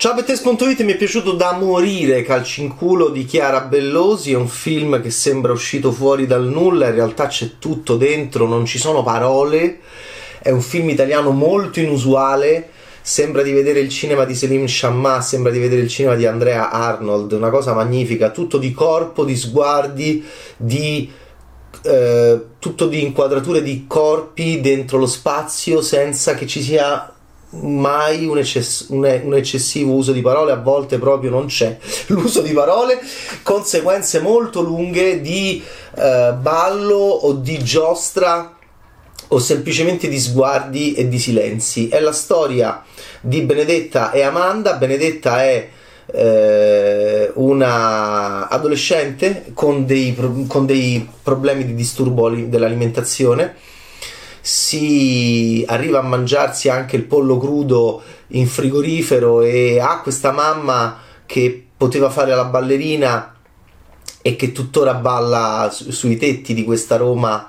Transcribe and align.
Ciao 0.00 0.14
Bettes.it 0.14 0.82
mi 0.82 0.94
è 0.94 0.96
piaciuto 0.96 1.32
da 1.32 1.52
morire 1.52 2.22
Calci 2.22 2.62
in 2.62 2.74
culo 2.74 3.10
di 3.10 3.26
Chiara 3.26 3.60
Bellosi, 3.60 4.32
è 4.32 4.34
un 4.34 4.48
film 4.48 5.02
che 5.02 5.10
sembra 5.10 5.52
uscito 5.52 5.92
fuori 5.92 6.26
dal 6.26 6.46
nulla, 6.46 6.86
in 6.86 6.94
realtà 6.94 7.26
c'è 7.26 7.58
tutto 7.58 7.98
dentro, 7.98 8.46
non 8.46 8.64
ci 8.64 8.78
sono 8.78 9.02
parole, 9.02 9.80
è 10.40 10.48
un 10.48 10.62
film 10.62 10.88
italiano 10.88 11.32
molto 11.32 11.80
inusuale, 11.80 12.70
sembra 13.02 13.42
di 13.42 13.52
vedere 13.52 13.80
il 13.80 13.90
cinema 13.90 14.24
di 14.24 14.34
Selim 14.34 14.64
Shamma, 14.64 15.20
sembra 15.20 15.52
di 15.52 15.58
vedere 15.58 15.82
il 15.82 15.88
cinema 15.88 16.14
di 16.14 16.24
Andrea 16.24 16.70
Arnold, 16.70 17.32
una 17.32 17.50
cosa 17.50 17.74
magnifica, 17.74 18.30
tutto 18.30 18.56
di 18.56 18.72
corpo, 18.72 19.26
di 19.26 19.36
sguardi, 19.36 20.24
di... 20.56 21.12
Eh, 21.82 22.44
tutto 22.58 22.86
di 22.86 23.02
inquadrature 23.02 23.62
di 23.62 23.84
corpi 23.86 24.60
dentro 24.60 24.98
lo 24.98 25.06
spazio 25.06 25.80
senza 25.80 26.34
che 26.34 26.46
ci 26.46 26.60
sia 26.62 27.14
mai 27.50 28.26
un, 28.26 28.38
eccess- 28.38 28.86
un, 28.88 29.20
un, 29.24 29.34
eccessivo 29.34 29.92
uso 29.92 30.12
di 30.12 30.20
parole, 30.20 30.52
a 30.52 30.56
volte 30.56 30.98
proprio 30.98 31.30
non 31.30 31.46
c'è 31.46 31.78
l'uso 32.08 32.42
di 32.42 32.52
parole, 32.52 33.00
conseguenze 33.42 34.20
molto 34.20 34.60
lunghe 34.60 35.20
di 35.20 35.62
eh, 35.96 36.34
ballo 36.38 36.96
o 36.96 37.32
di 37.32 37.58
giostra 37.58 38.56
o 39.32 39.38
semplicemente 39.38 40.08
di 40.08 40.18
sguardi 40.18 40.94
e 40.94 41.08
di 41.08 41.18
silenzi. 41.18 41.88
È 41.88 42.00
la 42.00 42.12
storia 42.12 42.82
di 43.20 43.40
Benedetta 43.42 44.10
e 44.10 44.22
Amanda. 44.22 44.74
Benedetta 44.74 45.44
è 45.44 45.68
eh, 46.06 47.30
una 47.34 48.48
adolescente 48.48 49.52
con 49.54 49.86
dei, 49.86 50.16
con 50.48 50.66
dei 50.66 51.08
problemi 51.22 51.64
di 51.64 51.74
disturbo 51.74 52.28
dell'alimentazione 52.30 53.54
si 54.40 55.64
arriva 55.68 55.98
a 55.98 56.02
mangiarsi 56.02 56.68
anche 56.68 56.96
il 56.96 57.04
pollo 57.04 57.38
crudo 57.38 58.02
in 58.28 58.46
frigorifero 58.46 59.42
e 59.42 59.78
ha 59.80 60.00
questa 60.00 60.32
mamma 60.32 60.98
che 61.26 61.66
poteva 61.76 62.10
fare 62.10 62.34
la 62.34 62.44
ballerina 62.44 63.34
e 64.22 64.36
che 64.36 64.52
tuttora 64.52 64.94
balla 64.94 65.70
su, 65.72 65.90
sui 65.90 66.16
tetti 66.16 66.54
di 66.54 66.64
questa 66.64 66.96
Roma 66.96 67.48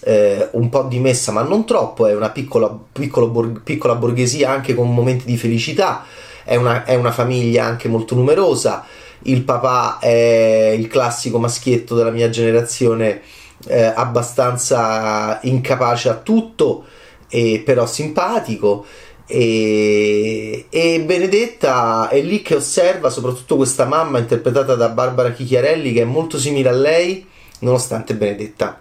eh, 0.00 0.48
un 0.52 0.68
po' 0.68 0.84
dimessa 0.84 1.32
ma 1.32 1.42
non 1.42 1.66
troppo, 1.66 2.06
è 2.06 2.14
una 2.14 2.30
piccola, 2.30 2.68
bor- 2.68 3.60
piccola 3.62 3.94
borghesia 3.94 4.50
anche 4.50 4.74
con 4.74 4.92
momenti 4.92 5.24
di 5.24 5.36
felicità, 5.36 6.04
è 6.44 6.56
una, 6.56 6.84
è 6.84 6.94
una 6.94 7.12
famiglia 7.12 7.64
anche 7.64 7.88
molto 7.88 8.14
numerosa, 8.14 8.84
il 9.22 9.42
papà 9.42 9.98
è 9.98 10.74
il 10.76 10.86
classico 10.86 11.38
maschietto 11.38 11.94
della 11.94 12.10
mia 12.10 12.30
generazione 12.30 13.20
eh, 13.66 13.84
abbastanza 13.84 15.38
incapace 15.42 16.08
a 16.08 16.14
tutto, 16.14 16.84
e 17.28 17.62
però 17.64 17.86
simpatico. 17.86 18.84
E, 19.30 20.66
e, 20.70 21.00
Benedetta 21.00 22.08
è 22.08 22.22
lì 22.22 22.40
che 22.40 22.54
osserva 22.54 23.10
soprattutto 23.10 23.56
questa 23.56 23.84
mamma 23.84 24.18
interpretata 24.18 24.74
da 24.74 24.88
Barbara 24.88 25.32
Chichiarelli 25.32 25.92
che 25.92 26.00
è 26.00 26.06
molto 26.06 26.38
simile 26.38 26.70
a 26.70 26.72
lei 26.72 27.28
nonostante 27.58 28.14
Benedetta 28.14 28.80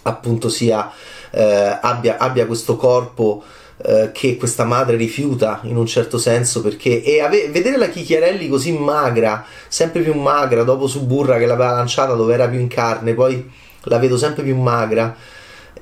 appunto 0.00 0.48
sia 0.48 0.90
eh, 1.30 1.78
abbia, 1.78 2.16
abbia, 2.16 2.46
questo 2.46 2.76
corpo 2.76 3.42
eh, 3.84 4.12
che 4.14 4.38
questa 4.38 4.64
madre 4.64 4.96
rifiuta 4.96 5.60
in 5.64 5.76
un 5.76 5.86
certo 5.86 6.16
senso 6.16 6.62
perché 6.62 7.02
e 7.02 7.20
ave, 7.20 7.50
vedere 7.50 7.76
la 7.76 7.90
Chichiarelli 7.90 8.48
così 8.48 8.72
magra 8.72 9.44
sempre 9.68 10.00
più 10.00 10.14
magra 10.14 10.62
dopo 10.62 10.86
Suburra 10.86 11.36
che 11.36 11.44
l'aveva 11.44 11.72
lanciata 11.72 12.14
dove 12.14 12.32
era 12.32 12.48
più 12.48 12.60
in 12.60 12.68
carne 12.68 13.12
poi 13.12 13.64
la 13.86 13.98
vedo 13.98 14.16
sempre 14.16 14.42
più 14.42 14.56
magra. 14.56 15.14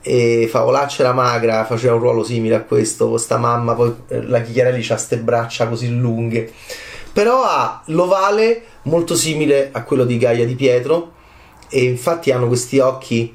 E 0.07 0.49
Favolaccia 0.51 1.03
era 1.03 1.13
magra, 1.13 1.65
faceva 1.65 1.95
un 1.95 2.01
ruolo 2.01 2.25
simile 2.25 2.57
a 2.57 2.63
questo, 2.63 3.09
questa 3.09 3.39
mamma, 3.39 3.75
poi 3.75 3.95
eh, 4.09 4.23
la 4.23 4.43
Chichiarelli 4.43 4.85
ha 4.85 4.89
queste 4.89 5.17
braccia 5.17 5.67
così 5.67 5.97
lunghe, 5.97 6.53
però 7.13 7.43
ha 7.45 7.83
l'ovale 7.87 8.63
molto 8.83 9.15
simile 9.15 9.71
a 9.73 9.83
quello 9.83 10.05
di 10.05 10.19
Gaia 10.19 10.45
Di 10.45 10.55
Pietro. 10.55 11.13
E 11.71 11.85
infatti 11.85 12.31
hanno 12.31 12.47
questi 12.47 12.79
occhi 12.79 13.35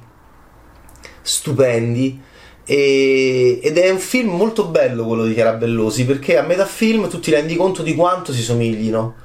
stupendi. 1.22 2.22
Ed 2.64 3.78
è 3.78 3.90
un 3.90 3.98
film 3.98 4.30
molto 4.36 4.68
bello 4.68 5.04
quello 5.04 5.26
di 5.26 5.34
Chiara 5.34 5.54
Bellosi 5.54 6.06
perché 6.06 6.38
a 6.38 6.44
metà 6.44 6.66
film 6.66 7.10
tu 7.10 7.20
ti 7.20 7.32
rendi 7.32 7.56
conto 7.56 7.82
di 7.82 7.96
quanto 7.96 8.32
si 8.32 8.44
somiglino 8.44 9.16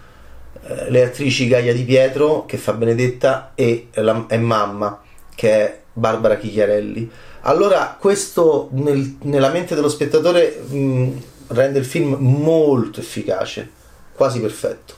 eh, 0.66 0.90
le 0.90 1.04
attrici 1.04 1.46
Gaia 1.46 1.74
Di 1.74 1.82
Pietro 1.82 2.46
che 2.46 2.56
fa 2.56 2.72
Benedetta 2.72 3.52
e, 3.54 3.88
la, 3.92 4.24
e 4.30 4.38
mamma 4.38 5.03
che 5.34 5.50
è 5.50 5.80
Barbara 5.92 6.36
Chichiarelli. 6.36 7.10
Allora, 7.42 7.96
questo 7.98 8.68
nel, 8.72 9.16
nella 9.22 9.50
mente 9.50 9.74
dello 9.74 9.88
spettatore 9.88 10.62
mh, 10.66 11.08
rende 11.48 11.78
il 11.78 11.84
film 11.84 12.16
molto 12.18 13.00
efficace, 13.00 13.68
quasi 14.14 14.40
perfetto. 14.40 14.94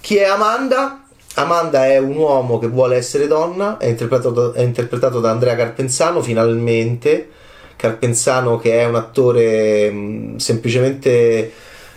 Chi 0.00 0.16
è 0.16 0.24
Amanda? 0.24 1.04
Amanda 1.34 1.86
è 1.86 1.98
un 1.98 2.16
uomo 2.16 2.58
che 2.58 2.68
vuole 2.68 2.96
essere 2.96 3.26
donna, 3.26 3.78
è 3.78 3.86
interpretato, 3.86 4.52
è 4.52 4.60
interpretato 4.60 5.20
da 5.20 5.30
Andrea 5.30 5.56
Carpenzano 5.56 6.22
finalmente. 6.22 7.28
Carpenzano 7.74 8.58
che 8.58 8.80
è 8.80 8.84
un 8.84 8.94
attore 8.94 9.90
mh, 9.90 10.36
semplicemente 10.36 11.52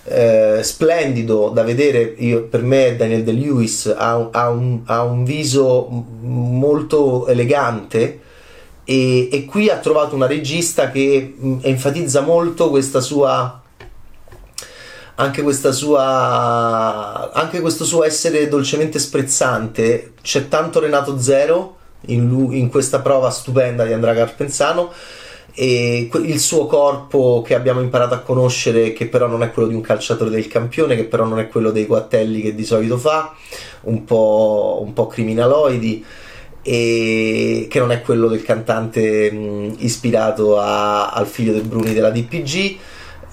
eh, 0.07 0.59
splendido 0.61 1.49
da 1.49 1.63
vedere, 1.63 2.13
io, 2.17 2.43
per 2.43 2.61
me 2.61 2.95
Daniel 2.95 3.23
De 3.23 3.31
Lewis 3.31 3.87
ha, 3.87 4.29
ha, 4.31 4.49
un, 4.49 4.81
ha 4.85 5.03
un, 5.03 5.23
viso 5.23 5.87
molto 5.89 7.25
elegante 7.25 8.19
e, 8.83 9.29
e, 9.31 9.45
qui 9.45 9.67
ha 9.69 9.77
trovato 9.77 10.13
una 10.13 10.27
regista 10.27 10.91
che 10.91 11.33
mh, 11.35 11.57
enfatizza 11.61 12.21
molto 12.21 12.69
questa 12.69 13.01
sua 13.01 13.61
anche 15.17 15.41
questa 15.41 15.71
sua 15.71 17.31
anche 17.33 17.61
questo 17.61 17.85
suo 17.85 18.03
essere 18.03 18.47
dolcemente 18.47 18.99
sprezzante. 18.99 20.13
C'è 20.21 20.47
tanto 20.47 20.79
Renato 20.79 21.19
Zero 21.19 21.77
in, 22.07 22.27
lui, 22.27 22.59
in 22.59 22.69
questa 22.69 22.99
prova 22.99 23.31
stupenda 23.31 23.85
di 23.85 23.93
Andrea 23.93 24.13
Carpenzano 24.13 24.91
e 25.57 26.09
il 26.11 26.39
suo 26.39 26.65
corpo 26.65 27.41
che 27.41 27.55
abbiamo 27.55 27.79
imparato 27.79 28.13
a 28.13 28.19
conoscere 28.19 28.91
che 28.91 29.07
però 29.07 29.25
non 29.27 29.41
è 29.41 29.51
quello 29.51 29.69
di 29.69 29.73
un 29.73 29.79
calciatore 29.79 30.29
del 30.29 30.47
campione 30.47 30.97
che 30.97 31.05
però 31.05 31.23
non 31.23 31.39
è 31.39 31.47
quello 31.47 31.71
dei 31.71 31.85
guattelli 31.85 32.41
che 32.41 32.53
di 32.53 32.65
solito 32.65 32.97
fa 32.97 33.33
un 33.83 34.03
po', 34.03 34.81
un 34.83 34.91
po 34.91 35.07
criminaloidi 35.07 36.03
e 36.61 37.67
che 37.69 37.79
non 37.79 37.91
è 37.91 38.01
quello 38.01 38.27
del 38.27 38.43
cantante 38.43 39.31
mh, 39.31 39.75
ispirato 39.77 40.59
a, 40.59 41.11
al 41.11 41.25
figlio 41.25 41.53
del 41.53 41.63
Bruni 41.63 41.93
della 41.93 42.09
DPG 42.09 42.77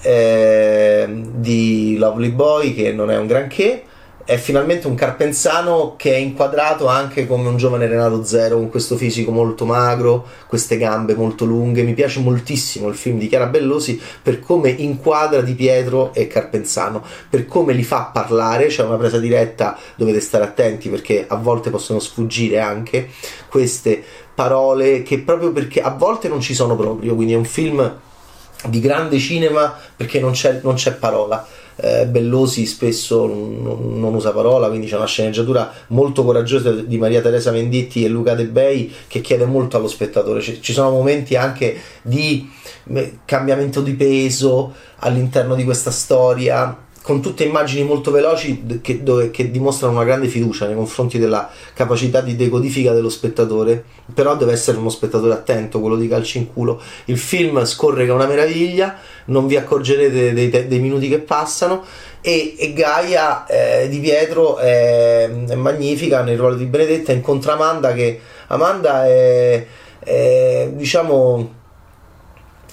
eh, 0.01 1.07
di 1.09 1.97
Lovely 1.97 2.29
Boy 2.29 2.73
che 2.73 2.93
non 2.93 3.11
è 3.11 3.17
un 3.17 3.27
granché 3.27 3.83
è 4.25 4.37
finalmente 4.37 4.87
un 4.87 4.95
Carpenzano 4.95 5.95
che 5.97 6.13
è 6.13 6.17
inquadrato 6.17 6.87
anche 6.87 7.27
come 7.27 7.49
un 7.49 7.57
giovane 7.57 7.87
Renato 7.87 8.23
Zero 8.23 8.55
con 8.55 8.69
questo 8.69 8.95
fisico 8.95 9.31
molto 9.31 9.65
magro, 9.65 10.25
queste 10.47 10.77
gambe 10.77 11.13
molto 11.13 11.43
lunghe. 11.43 11.83
Mi 11.83 11.93
piace 11.93 12.21
moltissimo 12.21 12.87
il 12.87 12.95
film 12.95 13.17
di 13.17 13.27
Chiara 13.27 13.47
Bellosi 13.47 13.99
per 14.21 14.39
come 14.39 14.69
inquadra 14.69 15.41
Di 15.41 15.53
Pietro 15.55 16.13
e 16.13 16.27
Carpenzano, 16.27 17.03
per 17.29 17.45
come 17.45 17.73
li 17.73 17.83
fa 17.83 18.11
parlare. 18.13 18.67
C'è 18.67 18.83
una 18.83 18.95
presa 18.95 19.19
diretta, 19.19 19.77
dovete 19.95 20.21
stare 20.21 20.45
attenti 20.45 20.87
perché 20.89 21.25
a 21.27 21.35
volte 21.35 21.69
possono 21.69 21.99
sfuggire 21.99 22.59
anche 22.59 23.09
queste 23.49 24.01
parole 24.33 25.03
che 25.03 25.19
proprio 25.19 25.51
perché 25.51 25.81
a 25.81 25.89
volte 25.89 26.29
non 26.29 26.39
ci 26.39 26.53
sono 26.53 26.77
proprio, 26.77 27.13
quindi 27.13 27.33
è 27.33 27.37
un 27.37 27.45
film 27.45 27.99
di 28.67 28.79
grande 28.79 29.19
cinema 29.19 29.75
perché 29.95 30.21
non 30.21 30.31
c'è, 30.31 30.61
non 30.63 30.75
c'è 30.75 30.93
parola 30.93 31.45
eh, 31.75 32.05
Bellosi 32.05 32.65
spesso 32.65 33.25
non, 33.25 33.99
non, 33.99 34.13
usa 34.13 34.31
parola, 34.31 34.67
quindi 34.67 34.87
c'è 34.87 34.95
una 34.95 35.05
sceneggiatura 35.05 35.71
molto 35.87 36.23
coraggiosa 36.23 36.71
di 36.71 36.97
Maria 36.97 37.21
Teresa 37.21 37.51
Venditti 37.51 38.03
e 38.03 38.07
Luca 38.07 38.35
De 38.35 38.45
Bei 38.45 38.91
che 39.07 39.21
chiede 39.21 39.45
molto 39.45 39.77
allo 39.77 39.87
spettatore. 39.87 40.39
C- 40.41 40.59
ci 40.59 40.73
sono 40.73 40.91
momenti 40.91 41.35
anche 41.35 41.75
di 42.01 42.49
cambiamento 43.25 43.81
di 43.81 43.93
peso 43.93 44.73
all'interno 44.97 45.55
di 45.55 45.63
questa 45.63 45.91
storia 45.91 46.77
con 47.03 47.21
tutte 47.21 47.43
immagini 47.43 47.83
molto 47.83 48.11
veloci 48.11 48.79
che, 48.81 49.03
dove, 49.03 49.29
che, 49.29 49.51
dimostrano 49.51 49.93
una 49.93 50.05
grande 50.05 50.27
fiducia 50.27 50.67
nei 50.67 50.75
confronti 50.75 51.19
della 51.19 51.49
capacità 51.73 52.21
di 52.21 52.37
decodifica 52.37 52.93
dello 52.93 53.09
spettatore, 53.09 53.83
però 54.13 54.37
deve 54.37 54.53
essere 54.53 54.77
uno 54.77 54.89
spettatore 54.89 55.33
attento, 55.33 55.81
quello 55.81 55.97
di 55.97 56.07
calci 56.07 56.37
in 56.37 56.53
culo. 56.53 56.81
Il 57.05 57.17
film 57.17 57.63
scorre 57.65 58.05
che 58.05 58.11
è 58.11 58.13
una 58.13 58.25
meraviglia, 58.25 58.95
non 59.25 59.47
vi 59.47 59.57
accorgerete 59.57 60.33
dei, 60.33 60.49
dei, 60.49 60.67
dei 60.67 60.79
minuti 60.79 61.09
che 61.09 61.19
passano 61.19 61.83
e, 62.21 62.55
e 62.57 62.71
Gaia 62.71 63.45
eh, 63.47 63.89
di 63.89 63.99
Pietro 63.99 64.57
è, 64.57 65.29
è, 65.29 65.55
magnifica 65.55 66.21
nel 66.21 66.37
ruolo 66.37 66.55
di 66.55 66.65
Benedetta, 66.65 67.11
incontra 67.11 67.53
Amanda 67.53 67.91
che 67.91 68.17
Amanda 68.47 69.05
è, 69.05 69.65
è 69.99 70.69
diciamo 70.71 71.61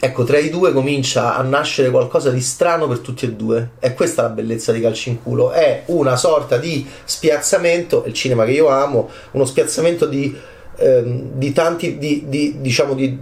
Ecco, 0.02 0.25
tra 0.25 0.38
i 0.38 0.49
due 0.49 0.73
comincia 0.73 1.37
a 1.37 1.43
nascere 1.43 1.91
qualcosa 1.91 2.31
di 2.31 2.41
strano 2.41 2.88
per 2.88 3.00
tutti 3.00 3.26
e 3.26 3.32
due. 3.32 3.73
È 3.79 3.93
questa 3.93 4.23
la 4.23 4.31
bellezza 4.31 4.73
di 4.73 4.81
Calci 4.81 5.11
in 5.11 5.23
culo. 5.23 5.50
È 5.50 5.82
una 5.87 6.17
sorta 6.17 6.56
di 6.56 6.87
spiazzamento, 7.05 8.05
il 8.06 8.14
cinema 8.14 8.47
che 8.47 8.52
io 8.52 8.69
amo, 8.69 9.11
uno 9.32 9.44
spiazzamento 9.44 10.06
di, 10.06 10.35
ehm, 10.76 11.32
di 11.35 11.52
tanti, 11.52 11.99
di, 11.99 12.25
di, 12.29 12.62
diciamo, 12.62 12.94
di, 12.94 13.14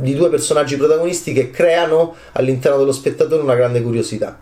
di 0.00 0.14
due 0.14 0.30
personaggi 0.30 0.76
protagonisti 0.76 1.34
che 1.34 1.50
creano 1.50 2.14
all'interno 2.32 2.78
dello 2.78 2.92
spettatore 2.92 3.42
una 3.42 3.54
grande 3.54 3.82
curiosità. 3.82 4.38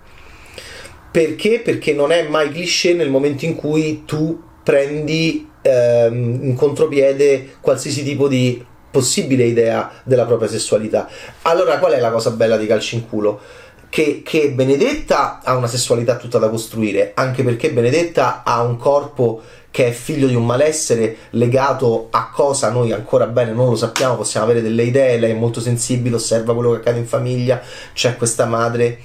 perché? 1.10 1.60
Perché 1.60 1.94
non 1.94 2.12
è 2.12 2.28
mai 2.28 2.50
cliché 2.50 2.92
nel 2.92 3.10
momento 3.10 3.44
in 3.44 3.56
cui 3.56 4.02
tu 4.04 4.40
prendi 4.62 5.48
ehm, 5.62 6.40
in 6.42 6.54
contropiede 6.54 7.56
qualsiasi 7.60 8.04
tipo 8.04 8.28
di 8.28 8.62
possibile 8.96 9.44
idea 9.44 9.90
della 10.04 10.25
propria 10.25 10.48
sessualità. 10.48 11.06
Allora, 11.43 11.78
qual 11.78 11.93
è 11.93 12.00
la 12.00 12.10
cosa 12.10 12.31
bella 12.31 12.56
di 12.56 12.66
calci 12.66 12.94
in 12.94 13.06
culo? 13.06 13.38
Che, 13.90 14.22
che, 14.25 14.50
Benedetta 14.52 15.40
ha 15.44 15.54
una 15.54 15.66
sessualità 15.66 16.16
tutta 16.16 16.38
da 16.38 16.48
costruire, 16.48 17.12
anche 17.14 17.43
perché 17.43 17.70
Benedetta 17.70 18.43
ha 18.43 18.62
un 18.62 18.78
corpo 18.78 19.43
che 19.70 19.88
è 19.88 19.90
figlio 19.90 20.26
di 20.26 20.34
un 20.34 20.46
malessere 20.46 21.16
legato 21.31 22.08
a 22.10 22.31
cosa 22.32 22.70
noi 22.70 22.93
ancora 22.93 23.26
bene 23.26 23.52
non 23.52 23.69
lo 23.69 23.76
sappiamo, 23.76 24.16
possiamo 24.16 24.46
avere 24.46 24.62
delle 24.62 24.84
idee, 24.84 25.19
lei 25.19 25.32
è 25.32 25.34
molto 25.34 25.60
sensibile, 25.60 26.16
osserva 26.16 26.54
quello 26.54 26.70
che 26.70 26.78
accade 26.78 26.99
in 26.99 27.06
famiglia, 27.06 27.60
c'è 27.92 28.16
questa 28.16 28.46
madre 28.46 29.00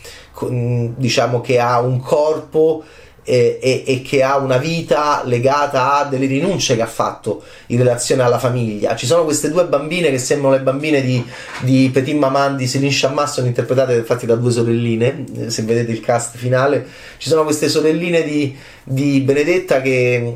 diciamo 0.95 1.41
che 1.41 1.59
ha 1.59 1.81
un 1.81 1.99
corpo 1.99 2.83
e, 3.31 3.59
e, 3.61 3.83
e, 3.85 4.01
che 4.01 4.23
ha 4.23 4.35
una 4.35 4.57
vita 4.57 5.21
legata 5.23 5.99
a 5.99 6.03
delle 6.03 6.25
rinunce 6.25 6.75
che 6.75 6.81
ha 6.81 6.85
fatto 6.85 7.41
in 7.67 7.77
relazione 7.77 8.23
alla 8.23 8.37
famiglia. 8.37 8.93
Ci 8.97 9.05
sono 9.05 9.23
queste 9.23 9.49
due 9.49 9.67
bambine 9.67 10.09
che 10.09 10.17
sembrano 10.17 10.57
le 10.57 10.61
bambine 10.61 11.01
di, 11.01 11.25
di 11.61 11.89
Petit 11.93 12.13
Maman 12.13 12.57
di 12.57 12.67
Céline 12.67 12.91
Chammas, 12.93 13.31
sono 13.31 13.47
interpretate 13.47 13.95
infatti 13.95 14.25
da 14.25 14.35
due 14.35 14.51
sorelline, 14.51 15.23
eh, 15.37 15.49
se 15.49 15.61
vedete 15.61 15.93
il 15.93 16.01
cast 16.01 16.35
finale. 16.35 16.85
Ci 17.15 17.29
sono 17.29 17.45
queste 17.45 17.69
sorelline 17.69 18.21
di, 18.23 18.53
di 18.83 19.21
Benedetta 19.21 19.79
che, 19.79 20.35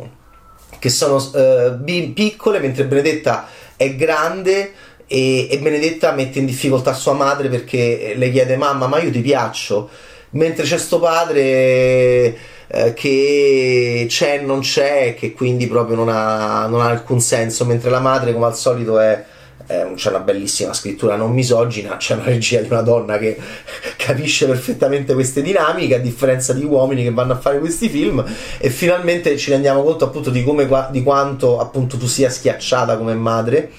che 0.80 0.90
sono 0.90 1.16
uh, 1.16 2.14
piccole, 2.14 2.60
mentre 2.60 2.86
Benedetta 2.86 3.46
è 3.76 3.94
grande. 3.96 4.72
E, 5.06 5.60
Benedetta 5.62 6.14
mette 6.14 6.40
in 6.40 6.46
difficoltà 6.46 6.94
sua 6.94 7.12
madre 7.12 7.50
perché 7.50 8.14
le 8.16 8.32
chiede 8.32 8.56
mamma 8.56 8.88
ma 8.88 9.02
io 9.02 9.12
ti 9.12 9.20
piaccio 9.20 9.90
mentre 10.32 10.64
c'è 10.64 10.78
sto 10.78 11.00
padre 11.00 12.54
eh, 12.68 12.94
che 12.94 14.06
c'è 14.10 14.40
non 14.42 14.60
c'è, 14.62 15.16
che 15.16 15.34
quindi 15.34 15.68
proprio 15.68 15.96
non 15.96 16.10
ha, 16.10 16.66
non 16.68 16.82
ha, 16.82 16.90
alcun 16.90 17.20
senso, 17.20 17.66
mentre 17.66 17.90
la 17.90 18.00
madre 18.00 18.34
come 18.34 18.46
al 18.46 18.56
solito 18.56 19.00
è, 19.00 19.24
è, 19.66 19.86
c'è 19.96 20.10
una 20.10 20.20
bellissima 20.20 20.74
scrittura 20.74 21.16
non 21.16 21.32
misogina, 21.32 21.98
c'è 21.98 22.16
una 22.16 22.26
regia 22.26 22.62
di 22.62 22.68
una 22.70 22.82
donna 22.82 23.18
che 23.18 23.38
capisce 23.98 24.46
perfettamente 24.48 25.14
queste 25.14 25.42
dinamiche, 25.42 25.96
a 25.96 26.00
differenza 26.00 26.54
di 26.54 26.64
uomini 26.64 27.04
che 27.04 27.12
vanno 27.12 27.34
a 27.34 27.38
fare 27.38 27.60
questi 27.60 27.90
film 27.90 28.24
e 28.58 28.70
finalmente 28.70 29.38
ci 29.38 29.52
rendiamo 29.52 29.84
conto 29.84 30.06
appunto 30.06 30.30
di, 30.30 30.44
come, 30.44 30.68
di 30.92 31.04
quanto 31.04 31.60
appunto 31.60 31.98
tu 31.98 32.08
sia 32.08 32.30
schiacciata 32.30 32.98
come 32.98 33.14
madre 33.14 33.72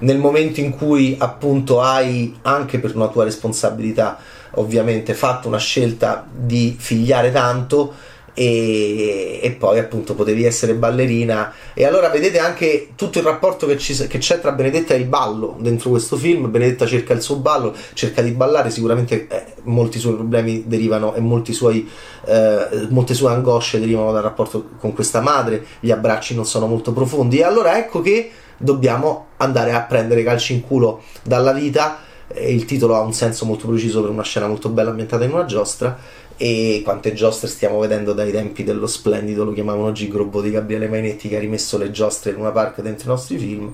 nel 0.00 0.18
momento 0.18 0.60
in 0.60 0.70
cui 0.76 1.16
appunto 1.18 1.80
hai 1.80 2.36
anche 2.42 2.78
per 2.78 2.94
una 2.94 3.08
tua 3.08 3.24
responsabilità 3.24 4.18
ovviamente 4.52 5.14
fatto 5.14 5.48
una 5.48 5.58
scelta 5.58 6.26
di 6.30 6.76
figliare 6.78 7.30
tanto 7.30 7.94
e, 8.38 9.40
e, 9.42 9.50
poi 9.50 9.80
appunto 9.80 10.14
potevi 10.14 10.44
essere 10.44 10.74
ballerina. 10.74 11.52
E 11.74 11.84
allora 11.84 12.08
vedete 12.08 12.38
anche 12.38 12.90
tutto 12.94 13.18
il 13.18 13.24
rapporto 13.24 13.66
che, 13.66 13.76
ci, 13.78 14.06
che, 14.06 14.18
c'è 14.18 14.38
tra 14.40 14.52
Benedetta 14.52 14.94
e 14.94 14.98
il 14.98 15.06
ballo 15.06 15.56
dentro 15.58 15.90
questo 15.90 16.16
film. 16.16 16.48
Benedetta 16.48 16.86
cerca 16.86 17.12
il 17.14 17.20
suo 17.20 17.38
ballo 17.38 17.74
cerca 17.94 18.22
di 18.22 18.30
ballare. 18.30 18.70
Sicuramente 18.70 19.26
eh, 19.26 19.44
molti 19.62 19.98
suoi 19.98 20.14
problemi 20.14 20.62
derivano 20.68 21.14
e 21.16 21.52
suoi, 21.52 21.88
eh, 22.26 22.86
molte 22.90 23.14
sue 23.14 23.28
angosce 23.28 23.80
derivano 23.80 24.12
dal 24.12 24.22
rapporto 24.22 24.68
con 24.78 24.94
questa 24.94 25.20
madre. 25.20 25.64
Gli 25.80 25.90
abbracci 25.90 26.36
non 26.36 26.46
sono 26.46 26.68
molto 26.68 26.92
profondi. 26.92 27.38
E 27.38 27.42
allora 27.42 27.76
ecco 27.76 28.00
che 28.00 28.30
dobbiamo 28.58 29.28
andare 29.38 29.72
a 29.72 29.80
prendere 29.82 30.22
calci 30.22 30.52
in 30.52 30.62
culo 30.62 31.02
dalla 31.22 31.52
vita. 31.52 32.00
Il 32.36 32.66
titolo 32.66 32.94
ha 32.94 33.00
un 33.00 33.14
senso 33.14 33.46
molto 33.46 33.66
preciso 33.66 34.02
per 34.02 34.10
una 34.10 34.22
scena 34.22 34.46
molto 34.46 34.68
bella 34.68 34.90
ambientata 34.90 35.24
in 35.24 35.32
una 35.32 35.46
giostra. 35.46 35.98
E 36.40 36.82
quante 36.84 37.14
giostre 37.14 37.48
stiamo 37.48 37.80
vedendo 37.80 38.12
dai 38.12 38.30
tempi 38.30 38.62
dello 38.62 38.86
splendido, 38.86 39.44
lo 39.44 39.52
chiamavano 39.52 39.90
Gigrobbo 39.90 40.40
di 40.40 40.52
Gabriele 40.52 40.86
Mainetti 40.86 41.28
che 41.28 41.36
ha 41.36 41.40
rimesso 41.40 41.76
le 41.78 41.90
giostre 41.90 42.30
in 42.30 42.38
una 42.38 42.52
parte 42.52 42.80
dentro 42.80 43.06
i 43.06 43.08
nostri 43.08 43.38
film 43.38 43.72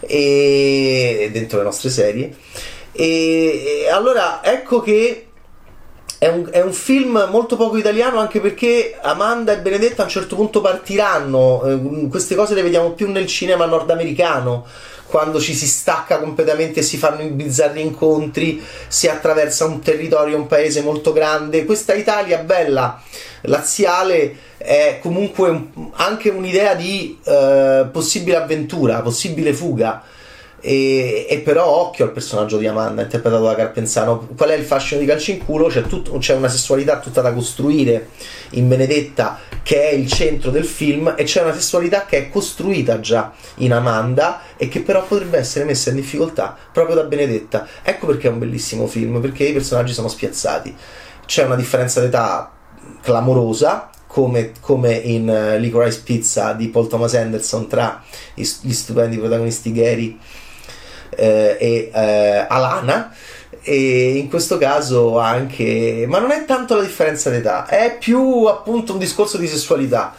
e 0.00 1.30
dentro 1.32 1.58
le 1.58 1.64
nostre 1.64 1.88
serie. 1.88 2.34
E, 2.92 3.84
e 3.84 3.88
allora 3.88 4.42
ecco 4.42 4.80
che 4.80 5.29
è 6.20 6.28
un, 6.28 6.46
è 6.50 6.60
un, 6.60 6.74
film 6.74 7.28
molto 7.30 7.56
poco 7.56 7.78
italiano 7.78 8.18
anche 8.18 8.40
perché 8.40 8.94
Amanda 9.00 9.54
e 9.54 9.60
Benedetta 9.60 10.02
a 10.02 10.04
un 10.04 10.10
certo 10.10 10.36
punto 10.36 10.60
partiranno 10.60 11.64
eh, 11.64 12.08
queste 12.10 12.34
cose 12.34 12.52
le 12.52 12.60
vediamo 12.60 12.90
più 12.90 13.10
nel 13.10 13.26
cinema 13.26 13.64
nordamericano 13.64 14.66
quando 15.06 15.40
ci 15.40 15.54
si 15.54 15.66
stacca 15.66 16.18
completamente 16.18 16.82
si 16.82 16.98
fanno 16.98 17.22
i 17.22 17.30
bizzarri 17.30 17.80
incontri, 17.80 18.62
si 18.86 19.08
attraversa 19.08 19.64
un 19.64 19.80
territorio, 19.80 20.36
un 20.36 20.46
paese 20.46 20.82
molto 20.82 21.12
grande. 21.12 21.64
Questa 21.64 21.94
Italia 21.94 22.38
bella, 22.38 23.02
laziale, 23.42 24.36
è 24.56 25.00
comunque 25.02 25.48
un, 25.48 25.90
anche 25.94 26.30
un'idea 26.30 26.74
di 26.74 27.18
eh, 27.24 27.88
possibile 27.90 28.36
avventura, 28.36 29.00
possibile 29.00 29.52
fuga. 29.52 30.00
E, 30.62 31.26
e, 31.28 31.38
però 31.38 31.66
occhio 31.66 32.04
al 32.04 32.12
personaggio 32.12 32.58
di 32.58 32.66
Amanda 32.66 33.02
interpretato 33.02 33.44
da 33.44 33.54
Carpenzano. 33.54 34.28
Qual 34.36 34.50
è 34.50 34.54
il 34.54 34.64
fascino 34.64 35.00
di 35.00 35.06
calcio 35.06 35.30
in 35.30 35.44
culo? 35.44 35.68
C'è, 35.68 35.82
tut, 35.82 36.16
c'è, 36.18 36.34
una 36.34 36.48
sessualità 36.48 36.98
tutta 36.98 37.22
da 37.22 37.32
costruire 37.32 38.10
in 38.50 38.68
Benedetta 38.68 39.38
che 39.62 39.88
è 39.88 39.92
il 39.92 40.06
centro 40.10 40.50
del 40.50 40.64
film 40.64 41.14
e 41.16 41.24
c'è 41.24 41.42
una 41.42 41.54
sessualità 41.54 42.04
che 42.04 42.18
è 42.18 42.28
costruita 42.28 43.00
già 43.00 43.32
in 43.56 43.72
Amanda 43.72 44.42
e 44.56 44.68
che 44.68 44.80
però 44.80 45.04
potrebbe 45.04 45.38
essere 45.38 45.64
messa 45.64 45.90
in 45.90 45.96
difficoltà 45.96 46.56
proprio 46.72 46.96
da 46.96 47.04
Benedetta. 47.04 47.66
Ecco 47.82 48.06
perché 48.06 48.28
è 48.28 48.30
un 48.30 48.38
bellissimo 48.38 48.86
film 48.86 49.20
perché 49.20 49.44
i 49.44 49.52
personaggi 49.52 49.94
sono 49.94 50.08
spiazzati. 50.08 50.76
C'è 51.24 51.44
una 51.44 51.56
differenza 51.56 52.00
d'età 52.00 52.52
clamorosa 53.00 53.90
come, 54.06 54.52
come, 54.60 54.94
in 54.94 55.28
uh, 55.28 55.58
Licorice 55.58 56.02
Pizza 56.02 56.52
di 56.52 56.68
Paul 56.68 56.88
Thomas 56.88 57.14
Anderson 57.14 57.68
tra 57.68 58.02
gli 58.34 58.42
stupendi 58.44 59.16
protagonisti 59.16 59.70
Gary 59.70 60.18
eh, 61.10 61.56
e 61.58 61.90
eh, 61.92 62.46
Alana. 62.48 63.14
E 63.62 64.16
in 64.16 64.28
questo 64.30 64.56
caso 64.56 65.18
anche 65.18 66.06
ma 66.08 66.18
non 66.18 66.30
è 66.30 66.46
tanto 66.46 66.76
la 66.76 66.82
differenza 66.82 67.28
d'età 67.28 67.66
è 67.66 67.98
più 67.98 68.44
appunto 68.46 68.94
un 68.94 68.98
discorso 68.98 69.36
di 69.36 69.46
sessualità. 69.46 70.14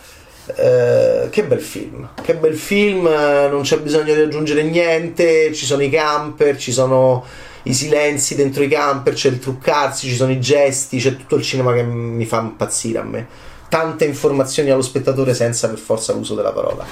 Eh, 0.55 1.27
che 1.29 1.43
bel 1.43 1.61
film 1.61 2.09
che 2.21 2.35
bel 2.35 2.57
film 2.57 3.03
non 3.03 3.61
c'è 3.61 3.77
bisogno 3.79 4.13
di 4.13 4.21
aggiungere 4.21 4.63
niente 4.63 5.53
ci 5.53 5.65
sono 5.65 5.83
i 5.83 5.89
camper 5.89 6.57
ci 6.57 6.71
sono 6.71 7.23
i 7.63 7.73
silenzi 7.73 8.35
dentro 8.35 8.63
i 8.63 8.67
camper 8.67 9.13
c'è 9.13 9.29
il 9.29 9.39
truccarsi 9.39 10.07
ci 10.07 10.15
sono 10.15 10.31
i 10.31 10.39
gesti 10.39 10.97
c'è 10.97 11.15
tutto 11.15 11.35
il 11.35 11.43
cinema 11.43 11.73
che 11.73 11.83
mi 11.83 12.25
fa 12.25 12.41
impazzire 12.41 12.99
a 12.99 13.03
me 13.03 13.27
tante 13.71 14.03
informazioni 14.03 14.69
allo 14.69 14.81
spettatore 14.81 15.33
senza 15.33 15.69
per 15.69 15.77
forza 15.77 16.11
l'uso 16.11 16.35
della 16.35 16.51
parola 16.51 16.85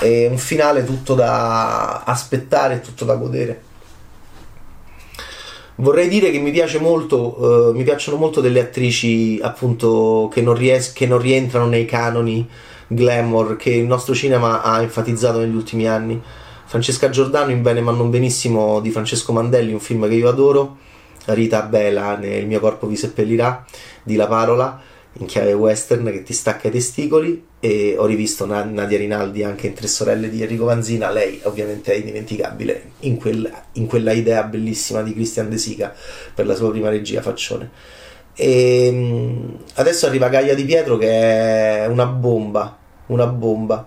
è 0.00 0.26
un 0.26 0.36
finale 0.36 0.84
tutto 0.84 1.14
da 1.14 2.02
aspettare, 2.02 2.80
tutto 2.80 3.04
da 3.04 3.14
godere. 3.14 3.62
Vorrei 5.76 6.08
dire 6.08 6.32
che 6.32 6.38
mi 6.38 6.50
piace 6.50 6.80
molto, 6.80 7.40
uh, 7.40 7.72
mi 7.72 7.84
piacciono 7.84 8.16
molto 8.16 8.40
delle 8.40 8.58
attrici 8.58 9.38
appunto 9.40 10.28
che 10.32 10.42
non, 10.42 10.54
ries- 10.54 10.92
che 10.92 11.06
non 11.06 11.20
rientrano 11.20 11.66
nei 11.66 11.84
canoni 11.84 12.48
glamour 12.88 13.54
che 13.54 13.70
il 13.70 13.86
nostro 13.86 14.12
cinema 14.12 14.62
ha 14.62 14.82
enfatizzato 14.82 15.38
negli 15.38 15.54
ultimi 15.54 15.86
anni. 15.86 16.20
Francesca 16.64 17.10
Giordano 17.10 17.52
in 17.52 17.62
Bene 17.62 17.80
ma 17.80 17.92
non 17.92 18.10
benissimo 18.10 18.80
di 18.80 18.90
Francesco 18.90 19.32
Mandelli, 19.32 19.72
un 19.72 19.80
film 19.80 20.08
che 20.08 20.14
io 20.14 20.28
adoro. 20.28 20.78
Rita 21.26 21.62
Bela 21.62 22.16
nel 22.16 22.44
mio 22.46 22.58
corpo 22.58 22.88
vi 22.88 22.96
seppellirà 22.96 23.64
di 24.02 24.16
La 24.16 24.26
Parola 24.26 24.92
in 25.18 25.26
chiave 25.26 25.52
western 25.52 26.04
che 26.10 26.22
ti 26.22 26.32
stacca 26.32 26.68
i 26.68 26.70
testicoli 26.70 27.44
e 27.60 27.94
ho 27.96 28.04
rivisto 28.06 28.46
Nadia 28.46 28.98
Rinaldi 28.98 29.42
anche 29.44 29.68
in 29.68 29.74
Tre 29.74 29.86
sorelle 29.86 30.28
di 30.28 30.42
Enrico 30.42 30.64
Vanzina. 30.64 31.10
Lei 31.10 31.40
ovviamente 31.44 31.92
è 31.92 31.96
indimenticabile 31.96 32.90
in, 33.00 33.16
quel, 33.16 33.50
in 33.72 33.86
quella 33.86 34.12
idea 34.12 34.42
bellissima 34.42 35.02
di 35.02 35.14
Christian 35.14 35.48
De 35.48 35.58
Sica 35.58 35.94
per 36.34 36.46
la 36.46 36.54
sua 36.54 36.70
prima 36.70 36.88
regia 36.88 37.22
Faccione. 37.22 37.70
E 38.34 38.86
ehm, 38.86 39.58
adesso 39.74 40.06
arriva 40.06 40.28
Gaia 40.28 40.54
Di 40.54 40.64
Pietro 40.64 40.96
che 40.96 41.08
è 41.08 41.86
una 41.86 42.06
bomba 42.06 42.78
una 43.06 43.26
bomba. 43.26 43.86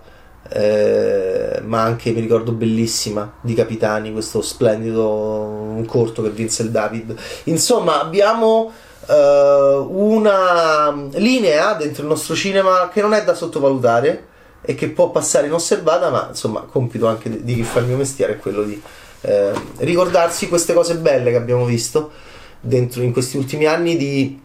Eh, 0.50 1.60
ma 1.62 1.82
anche 1.82 2.10
mi 2.10 2.20
ricordo 2.20 2.52
bellissima 2.52 3.34
di 3.42 3.52
Capitani 3.52 4.12
questo 4.12 4.40
splendido 4.40 5.82
corto 5.86 6.22
che 6.22 6.30
vinse 6.30 6.62
il 6.62 6.70
David. 6.70 7.14
Insomma 7.44 8.00
abbiamo 8.00 8.72
una 9.14 11.08
linea 11.12 11.74
dentro 11.74 12.02
il 12.02 12.08
nostro 12.08 12.34
cinema 12.34 12.90
che 12.92 13.00
non 13.00 13.14
è 13.14 13.24
da 13.24 13.34
sottovalutare 13.34 14.26
e 14.60 14.74
che 14.74 14.88
può 14.90 15.10
passare 15.10 15.46
inosservata, 15.46 16.10
ma 16.10 16.26
insomma, 16.28 16.60
compito 16.60 17.06
anche 17.06 17.30
di, 17.30 17.44
di 17.44 17.54
chi 17.54 17.62
fa 17.62 17.80
il 17.80 17.86
mio 17.86 17.96
mestiere 17.96 18.34
è 18.34 18.38
quello 18.38 18.62
di 18.62 18.80
eh, 19.22 19.52
ricordarsi 19.78 20.48
queste 20.48 20.74
cose 20.74 20.96
belle 20.96 21.30
che 21.30 21.36
abbiamo 21.36 21.64
visto 21.64 22.10
dentro 22.60 23.02
in 23.02 23.12
questi 23.12 23.36
ultimi 23.36 23.64
anni 23.64 23.96
di, 23.96 24.40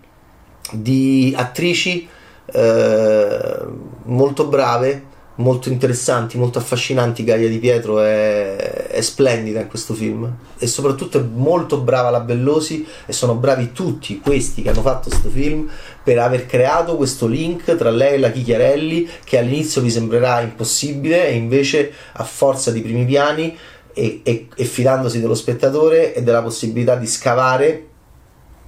di 0.71 1.33
attrici 1.35 2.07
eh, 2.45 3.57
molto 4.03 4.47
brave, 4.47 5.11
molto 5.35 5.69
interessanti, 5.69 6.37
molto 6.37 6.59
affascinanti. 6.59 7.23
Gaia 7.23 7.47
Di 7.47 7.57
Pietro 7.57 7.99
è, 7.99 8.55
è, 8.87 9.01
splendida 9.01 9.61
in 9.61 9.67
questo 9.67 9.93
film 9.93 10.31
e 10.57 10.67
soprattutto 10.67 11.19
è 11.19 11.21
molto 11.21 11.79
brava 11.79 12.09
la 12.09 12.19
Bellosi 12.19 12.85
e 13.05 13.13
sono 13.13 13.35
bravi 13.35 13.71
tutti 13.71 14.19
questi 14.19 14.61
che 14.61 14.69
hanno 14.69 14.81
fatto 14.81 15.09
questo 15.09 15.29
film 15.29 15.69
per 16.03 16.19
aver 16.19 16.45
creato 16.45 16.95
questo 16.95 17.27
link 17.27 17.75
tra 17.75 17.89
lei 17.89 18.15
e 18.15 18.19
la 18.19 18.31
Chichiarelli 18.31 19.09
che 19.23 19.37
all'inizio 19.37 19.81
vi 19.81 19.89
sembrerà 19.89 20.41
impossibile 20.41 21.27
e 21.27 21.33
invece 21.33 21.91
a 22.13 22.23
forza 22.23 22.71
di 22.71 22.81
primi 22.81 23.05
piani 23.05 23.57
e, 23.93 24.21
e, 24.23 24.47
e 24.53 24.63
fidandosi 24.65 25.19
dello 25.19 25.35
spettatore 25.35 26.13
e 26.13 26.23
della 26.23 26.41
possibilità 26.41 26.95
di 26.95 27.07
scavare 27.07 27.87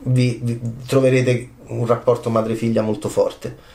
vi, 0.06 0.40
vi 0.42 0.60
troverete 0.86 1.50
un 1.68 1.86
rapporto 1.86 2.30
madre-figlia 2.30 2.82
molto 2.82 3.10
forte. 3.10 3.74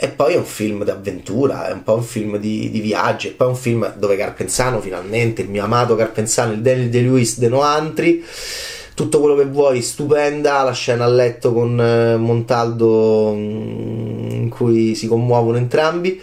E 0.00 0.08
poi 0.10 0.34
è 0.34 0.36
un 0.36 0.44
film 0.44 0.84
d'avventura, 0.84 1.66
è 1.66 1.72
un 1.72 1.82
po' 1.82 1.94
un 1.94 2.04
film 2.04 2.36
di, 2.36 2.70
di 2.70 2.78
viaggi, 2.78 3.26
e 3.26 3.30
poi 3.32 3.48
è 3.48 3.50
un 3.50 3.56
film 3.56 3.94
dove 3.96 4.16
Carpenzano 4.16 4.80
finalmente, 4.80 5.42
il 5.42 5.50
mio 5.50 5.64
amato 5.64 5.96
Carpenzano, 5.96 6.52
il 6.52 6.60
Daniel 6.60 6.88
De 6.88 7.00
Luis 7.00 7.36
de 7.40 7.48
Noantri, 7.48 8.24
tutto 8.94 9.18
quello 9.18 9.34
che 9.34 9.46
vuoi, 9.46 9.82
stupenda, 9.82 10.62
la 10.62 10.70
scena 10.70 11.04
a 11.04 11.08
letto 11.08 11.52
con 11.52 11.80
eh, 11.80 12.16
Montaldo 12.16 13.32
mm, 13.34 14.30
in 14.30 14.48
cui 14.48 14.94
si 14.94 15.08
commuovono 15.08 15.56
entrambi. 15.56 16.20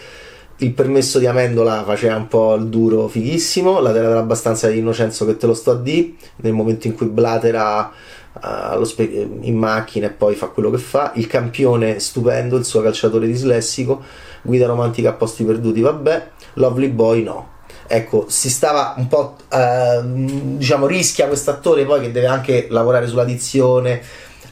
Il 0.60 0.72
permesso 0.72 1.20
di 1.20 1.26
Amendola 1.26 1.84
faceva 1.84 2.16
un 2.16 2.30
po' 2.30 2.56
il 2.56 2.68
duro 2.68 3.10
fighissimo, 3.10 3.82
la 3.82 3.92
terra 3.92 4.08
dell'abbastanza 4.08 4.70
di 4.70 4.78
Innocenzo 4.78 5.26
che 5.26 5.36
te 5.36 5.48
lo 5.48 5.54
sto 5.54 5.72
a 5.72 5.76
di, 5.76 6.16
nel 6.38 6.54
momento 6.54 6.88
in 6.88 6.96
cui 6.96 7.08
blatera 7.08 7.92
spe- 8.84 9.28
in 9.42 9.58
macchina 9.58 10.08
e 10.08 10.12
poi 10.12 10.36
fa 10.36 10.48
quello 10.48 10.70
che 10.70 10.78
fa. 10.78 11.12
Il 11.16 11.28
campione 11.28 12.00
stupendo, 12.00 12.58
il 12.58 12.66
suo 12.66 12.82
calciatore 12.82 13.28
dislessico. 13.28 14.04
Guida 14.42 14.68
romantica 14.68 15.10
a 15.10 15.14
posti 15.14 15.44
perduti, 15.44 15.82
vabbè. 15.82 16.30
Lovely 16.54 16.90
Boy 16.90 17.24
no. 17.24 17.54
Ecco, 17.88 18.26
si 18.30 18.50
stava 18.50 18.96
un 18.98 19.08
po', 19.08 19.36
eh, 19.50 20.02
diciamo, 20.04 20.88
rischia 20.88 21.28
questo 21.28 21.52
attore 21.52 21.86
poi 21.86 22.02
che 22.02 22.12
deve 22.12 22.28
anche 22.28 22.68
lavorare 22.70 23.08
sulla 23.08 23.26
dizione. 23.26 24.02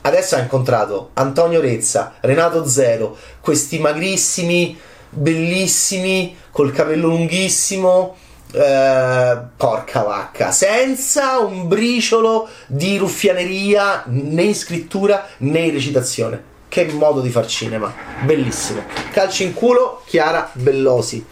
Adesso 0.02 0.36
ha 0.36 0.40
incontrato 0.40 1.12
Antonio 1.14 1.60
Rezza, 1.62 2.16
Renato 2.20 2.68
Zero, 2.68 3.18
questi 3.40 3.80
magrissimi, 3.80 4.78
bellissimi, 5.10 6.36
col 6.52 6.72
capello 6.72 7.08
lunghissimo, 7.08 8.16
eh, 8.52 9.38
porca 9.56 10.02
vacca, 10.04 10.23
senza 10.52 11.38
un 11.40 11.68
briciolo 11.68 12.50
di 12.66 12.98
ruffianeria 12.98 14.04
né 14.08 14.44
in 14.44 14.56
scrittura 14.56 15.28
né 15.38 15.60
in 15.60 15.72
recitazione. 15.72 16.52
Che 16.68 16.86
modo 16.86 17.22
di 17.22 17.30
far 17.30 17.46
cinema, 17.46 17.94
bellissimo. 18.24 18.84
Calci 19.12 19.44
in 19.44 19.54
culo, 19.54 20.02
Chiara 20.06 20.50
Bellosi. 20.54 21.24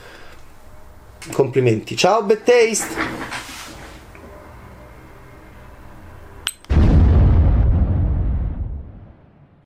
Complimenti. 1.31 1.98
Ciao, 1.98 2.22
Bad. 2.22 3.40